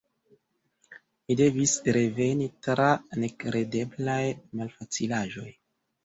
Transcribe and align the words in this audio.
Mi 1.25 1.33
devis 1.41 1.73
reveni, 1.97 2.47
tra 2.67 2.87
nekredeblaj 3.23 4.17
malfacilaĵoj. 4.61 5.47